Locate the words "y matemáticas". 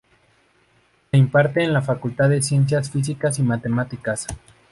3.37-4.25